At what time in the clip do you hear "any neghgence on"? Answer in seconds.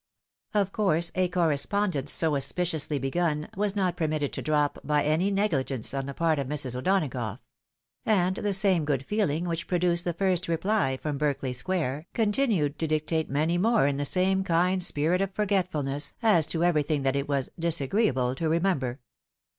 5.03-6.07